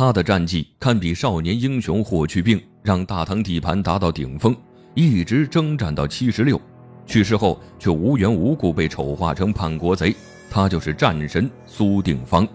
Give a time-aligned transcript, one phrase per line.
[0.00, 4.56] 他的战绩堪比少年英雄霍去病，让大唐地盘达到顶峰，
[4.94, 6.58] 一直征战到七十六，
[7.04, 10.16] 去世后却无缘无故被丑化成叛国贼。
[10.48, 12.48] 他就是战神苏定方。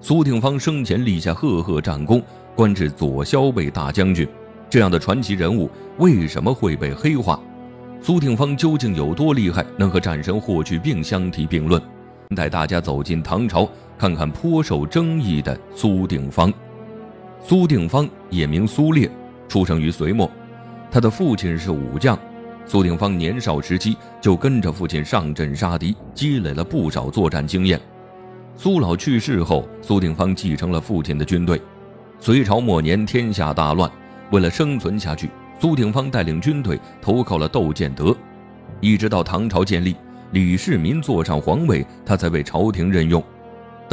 [0.00, 2.22] 苏定方生前立下赫赫战功，
[2.54, 4.26] 官至左骁卫大将军。
[4.70, 5.68] 这样的传奇人物
[5.98, 7.38] 为什么会被黑化？
[8.00, 11.78] 苏定方究竟有多厉害，能和战神霍去病相提并论？
[12.34, 13.68] 带大家走进唐朝，
[13.98, 16.50] 看看颇受争议的苏定方。
[17.44, 19.10] 苏定方也名苏烈，
[19.48, 20.30] 出生于隋末。
[20.90, 22.18] 他的父亲是武将。
[22.64, 27.80] 苏定方年少时期就跟着父亲上阵杀敌，积累了不少作战经验。
[28.56, 31.60] 苏老去世后，苏定方继承了父亲的军队。
[32.20, 33.90] 隋朝末年，天下大乱，
[34.30, 35.28] 为了生存下去，
[35.58, 38.16] 苏定方带领军队投靠了窦建德。
[38.80, 39.96] 一直到唐朝建立，
[40.30, 43.20] 李世民坐上皇位，他才被朝廷任用。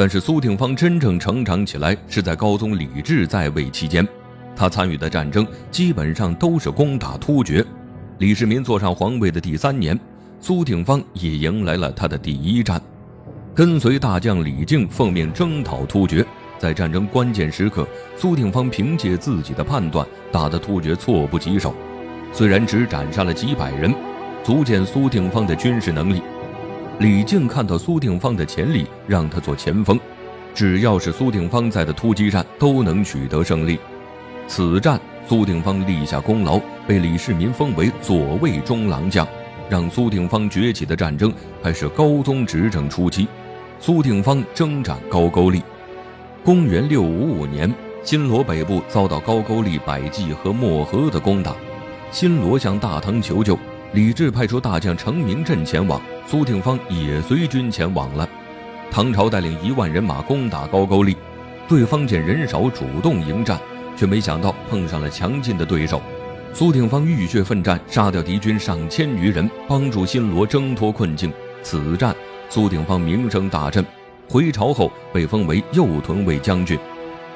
[0.00, 4.08] 但是苏定方真正成长起来是在高宗李治在位期间，
[4.56, 7.62] 他参与的战争基本上都是攻打突厥。
[8.16, 10.00] 李世民坐上皇位的第三年，
[10.40, 12.80] 苏定方也迎来了他的第一战，
[13.54, 16.24] 跟随大将李靖奉命征讨突厥。
[16.58, 21.74] 在战争关键时刻，苏定方凭借自己的判断，打得突厥措不及手。
[22.32, 23.94] 虽然只斩杀了几百人，
[24.42, 26.22] 足见苏定方的军事能力。
[27.00, 29.98] 李靖看到苏定方的潜力，让他做前锋，
[30.54, 33.78] 只要是苏定方在的突击战都能取得胜利。
[34.46, 39.26] 此战苏定方立下功劳，被李世民封为左卫中郎将。
[39.70, 43.26] 让苏定方崛起的战争还是高宗执政初期，
[43.78, 45.62] 苏定方征战高句丽。
[46.44, 51.56] 公元六五五年，新罗北部遭到高句丽百济和漠河的攻打，
[52.10, 53.56] 新罗向大唐求救。
[53.92, 58.28] 李治派出大将程明镇前往，苏定方也随军前往了。
[58.88, 61.16] 唐朝带领一万人马攻打高句丽，
[61.68, 63.58] 对方见人少，主动迎战，
[63.96, 66.00] 却没想到碰上了强劲的对手。
[66.52, 71.32] 苏定方浴血奋战，杀掉敌军上千余人，帮助新罗挣脱困境。
[71.64, 72.14] 此战，
[72.48, 73.84] 苏定方名声大振，
[74.28, 76.78] 回朝后被封为右屯卫将军。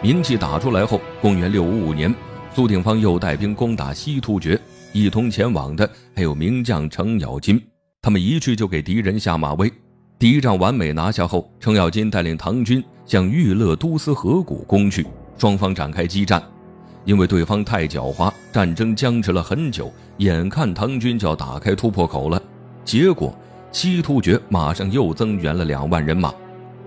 [0.01, 2.15] 名气打出来后，公元六五五年，
[2.55, 4.59] 苏定方又带兵攻打西突厥。
[4.93, 7.61] 一同前往的还有名将程咬金，
[8.01, 9.71] 他们一去就给敌人下马威。
[10.21, 15.05] 第一仗完美拿下后，程咬金带领唐军向玉勒都司河谷攻去，
[15.37, 16.41] 双方展开激战。
[17.05, 22.41] 因为对方太狡猾，战争僵持了很久，眼看唐军就要打开突破口了，
[22.85, 23.37] 结果
[23.73, 26.33] 西突厥马上又增援了两万人马，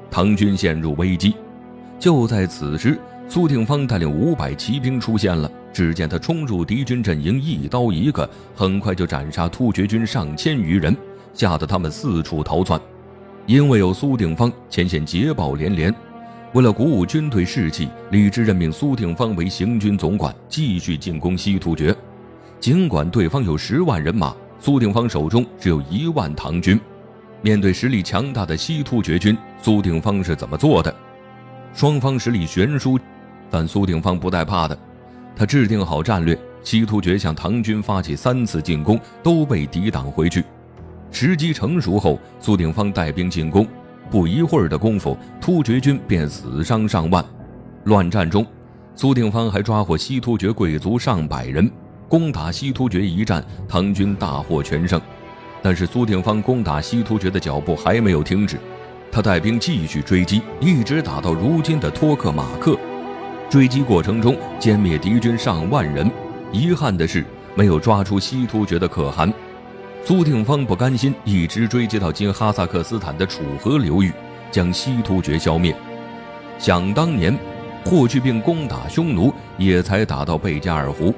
[0.10, 1.36] 唐军陷入危机。
[2.00, 2.98] 就在此时，
[3.30, 5.52] 苏定方带领五百骑兵出现了。
[5.74, 10.96] 只见他冲入敌军阵营，一刀一个，很快就斩杀突厥军上千余人，
[11.34, 12.82] 吓得他们四处逃窜。
[13.46, 15.94] 因为有苏定方，前线捷报连连。
[16.54, 21.96] 为了鼓舞军队士气，李治任命苏定方为行军总管，继续进攻西突厥。
[22.60, 26.80] 尽管对方有十万人马，苏定方手中只有一万唐军。
[27.44, 30.92] 面对实力强大的西突厥军，苏定方是怎么做的？
[31.76, 32.98] 双方实力悬殊，
[33.50, 34.78] 但苏定方不带怕的。
[35.36, 40.44] 他制定好战略，西突厥向唐军发起三次进攻，都被抵挡回去。
[41.12, 43.68] 时机成熟后，苏定方带兵进攻，
[44.10, 47.24] 不一会儿的功夫，突厥军便死伤上万。
[47.86, 48.46] 乱战中，
[48.96, 51.70] 苏定方还抓获西突厥贵族上百人。
[52.10, 55.00] 攻打西突厥一战，唐军大获全胜。
[55.62, 58.58] 但是苏定方攻打西突厥的脚步还没有停止，
[59.12, 62.78] 他带兵继续追击，一直打到如今的托克马克。
[63.50, 66.12] 追击过程中歼灭敌军上万人，
[66.52, 67.24] 遗憾的是
[67.56, 69.32] 没有抓出西突厥的可汗。
[70.04, 74.12] 苏定方不甘心，一直追击到今哈萨克斯坦的楚河流域，
[74.52, 75.74] 将西突厥消灭。
[76.60, 77.38] 想当年，
[77.86, 81.14] 霍去病攻打匈奴也才打到贝加尔湖，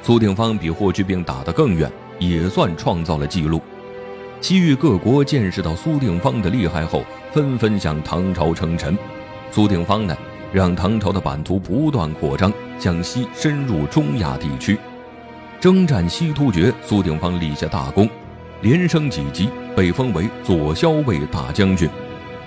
[0.00, 1.90] 苏定方比霍去病打得更远，
[2.20, 3.60] 也算创造了记录。
[4.40, 7.02] 西域各国见识到苏定方的厉害后，
[7.32, 8.96] 纷纷向唐朝称臣。
[9.50, 10.16] 苏定方呢？
[10.54, 14.78] 让唐朝的版图不断扩张，向西深入中亚地区，
[15.58, 16.72] 征战西突厥。
[16.80, 18.08] 苏定方立下大功，
[18.62, 21.90] 连升几级，被封为左骁卫大将军。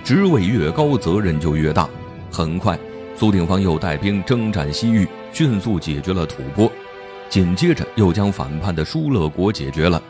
[0.02, 1.86] 职位越高，责任就越大。
[2.32, 2.78] 很快，
[3.14, 6.70] 苏定方又带兵征战西域，迅速解决了吐蕃，
[7.28, 10.02] 紧接着又将反叛的疏勒国解决了。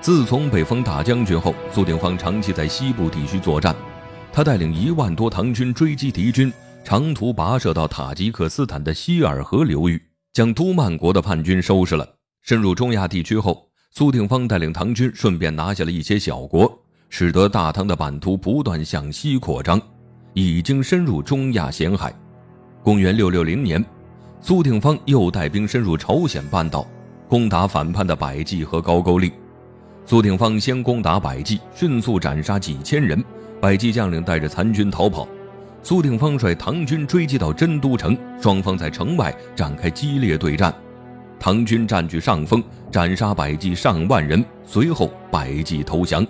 [0.00, 3.74] 自从被封大将军后，苏定方长期在西部地区作战，
[4.32, 6.52] 他带领一万多唐军追击敌军。
[6.84, 10.00] 长途跋涉到塔吉克斯坦的希尔河流域，
[10.34, 12.06] 将都曼国的叛军收拾了。
[12.42, 16.70] 深入中亚地区后，苏定方带领唐军顺便拿下了一些小国，
[17.08, 19.80] 使得大唐的版图不断向西扩张，
[20.34, 22.14] 已经深入中亚咸海。
[22.82, 23.82] 公元六六零年，
[24.42, 26.86] 苏定方又带兵深入朝鲜半岛，
[27.26, 29.32] 攻打反叛的百济和高句丽。
[30.04, 33.24] 苏定方先攻打百济，迅速斩杀几千人，
[33.58, 35.26] 百济将领带着残军逃跑。
[35.84, 40.74] 苏定方率唐军追击到真都城，双方在城外展开激烈对战，
[41.38, 44.42] 唐军占据上风，斩杀百济上万人。
[44.64, 46.26] 随后，百济投降。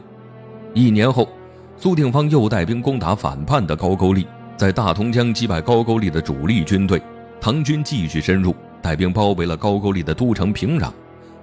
[0.74, 1.28] 一年后，
[1.76, 7.00] 苏定方又带兵攻打反叛的高句丽，在大同江击败高句丽的主力军队。
[7.40, 8.52] 唐军继续深入，
[8.82, 10.90] 带兵包围了高句丽的都城平壤。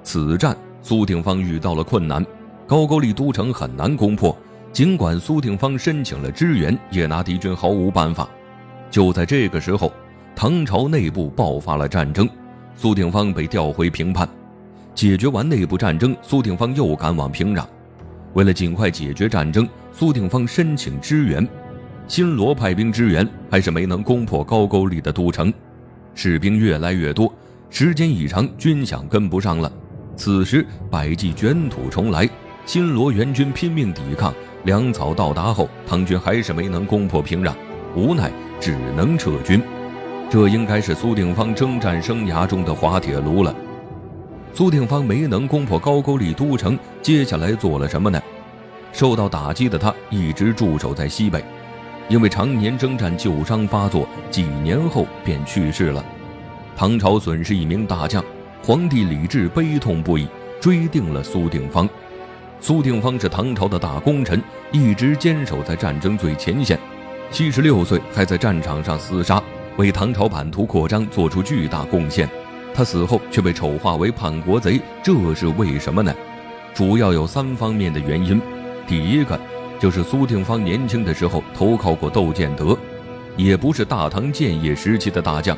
[0.03, 0.53] 此战。
[0.83, 2.25] 苏定方遇到了困难，
[2.67, 4.35] 高句丽都城很难攻破。
[4.73, 8.29] 尽管苏定方申请了支援，也拿敌军毫无办法。
[8.89, 9.91] 就在这个时候，
[10.33, 12.27] 唐朝内部爆发了战争，
[12.75, 14.27] 苏定方被调回平叛。
[14.95, 17.65] 解决完内部战争，苏定方又赶往平壤。
[18.33, 21.45] 为了尽快解决战争，苏定方申请支援。
[22.07, 25.53] 新罗派兵支援，还是没能攻破高句丽的都城。
[26.15, 27.33] 士兵越来越多，
[27.69, 29.71] 时间一长，军饷跟不上了。
[30.15, 32.29] 此时，百济卷土重来，
[32.65, 34.33] 新罗援军拼命抵抗。
[34.63, 37.53] 粮草到达后，唐军还是没能攻破平壤，
[37.95, 39.61] 无奈只能撤军。
[40.29, 43.55] 这应该是苏定方征战生涯中的滑铁卢了。
[44.53, 48.21] 苏定方没能攻破高句丽都城，接下来做了什么呢？
[48.93, 51.43] 受到打击的他一直驻守在西北，
[52.07, 56.03] 因为常年征战旧伤发作，几年后便去世了。
[56.75, 58.23] 唐朝损失一名大将。
[58.63, 60.27] 皇帝李治悲痛不已，
[60.59, 61.89] 追定了苏定方。
[62.63, 64.39] 苏定方是唐朝的大功臣，
[64.71, 66.79] 一直坚守在战争最前线。
[67.31, 69.41] 七十六岁还在战场上厮杀，
[69.77, 72.29] 为唐朝版图扩张做出巨大贡献。
[72.71, 76.13] 他死后却被丑化为叛国贼，这是为什么呢？
[76.71, 78.39] 主要有三方面的原因。
[78.85, 79.39] 第一个
[79.79, 82.77] 就是苏定方年轻的时候投靠过窦建德，
[83.35, 85.57] 也不是大唐建业时期的大将。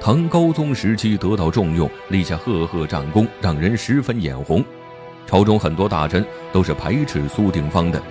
[0.00, 4.64] 唐高宗时期得到重用，立下赫赫战功，让人十分眼红。
[5.26, 8.02] 朝中很多大臣都是排斥苏定方的。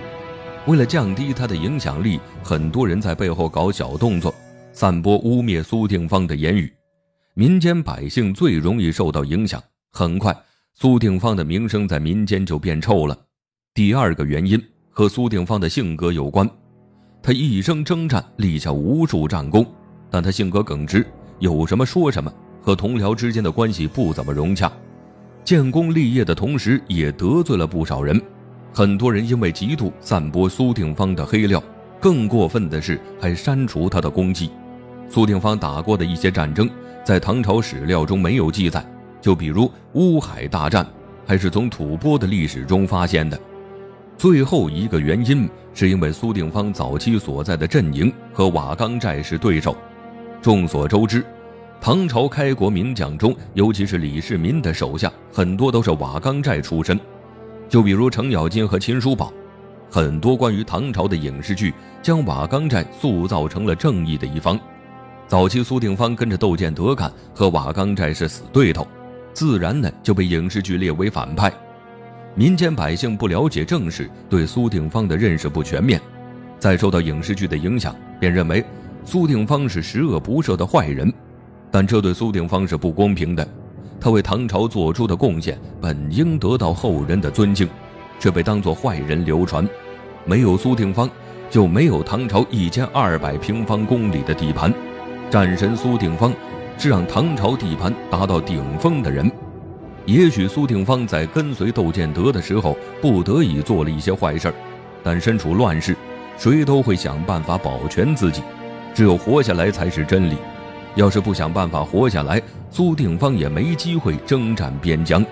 [0.66, 4.34] 为了降低他的影响力，很多人在背后搞小动作，
[4.72, 6.72] 散播污蔑苏定方的言语。
[7.34, 9.62] 民间百姓最容易受到影响，
[9.92, 10.34] 很快
[10.74, 13.18] 苏定方的名声在民间就变臭了。
[13.74, 16.48] 第二个原因和苏定方的性格有关，
[17.22, 19.66] 他一生征战，立下无数战功，
[20.10, 21.04] 但他性格耿直。
[21.40, 22.32] 有什么说什么，
[22.62, 24.72] 和同僚之间的关系不怎么融洽，
[25.44, 28.18] 建功立业的同时也得罪了不少人，
[28.72, 31.62] 很多人因为嫉妒散播苏定方的黑料，
[32.00, 34.50] 更过分的是还删除他的功绩。
[35.06, 36.68] 苏定方打过的一些战争，
[37.04, 38.82] 在唐朝史料中没有记载，
[39.20, 40.86] 就比如乌海大战，
[41.26, 43.38] 还是从吐蕃的历史中发现的。
[44.16, 49.76] 最后一个原因是因为苏定方早期所在的阵营和瓦岗寨是对手。
[50.40, 51.22] 众所周知，
[51.84, 56.98] 唐朝开国名将中，尤其是李世民的手下，很多都是瓦岗寨出身。
[57.68, 59.30] 就比如程咬金和秦叔宝，
[59.90, 64.58] 很多关于唐朝的影视剧将瓦岗寨塑造成了正义的一方。
[65.28, 68.88] 早期苏定方跟着窦建德干，和瓦岗寨是死对头，
[69.34, 71.52] 自然呢就被影视剧列为反派。
[72.34, 76.00] 民间百姓不了解正史，对苏定方的认识不全面，
[76.58, 78.64] 再受到影视剧的影响，便认为。
[79.06, 81.12] 苏定方是十恶不赦的坏人，
[81.74, 83.44] 但这对苏定方是不公平的。
[84.00, 87.68] 他为唐朝做出的贡献本应得到后人的尊敬，
[88.20, 89.68] 却被当作坏人流传。
[90.24, 91.10] 没有苏定方，
[91.50, 94.72] 就没有唐朝一千二百平方公里的地盘。
[95.28, 96.32] 战神苏定方
[96.78, 99.28] 是让唐朝地盘达到顶峰的人。
[100.06, 104.54] 也许苏定方在跟随窦建德的时候不得已做了一些坏事
[105.02, 105.96] 但身处乱世，
[106.38, 108.42] 谁都会想办法保全自己。
[108.94, 110.36] 只有活下来才是真理，
[110.94, 115.24] 要是不想办法活下来，苏定方也没机会征战边疆。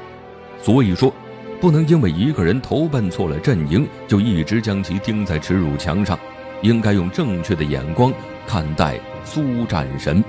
[0.61, 1.13] 所以说，
[1.61, 6.19] 不能因为一个人投奔错了阵营，就一直将其钉在耻辱墙上。
[6.63, 8.13] 应该用正确的眼光
[8.47, 10.23] 看待苏战神。